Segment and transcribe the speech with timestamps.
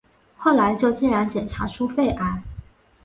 [0.35, 2.41] 后来就竟然检查出肺癌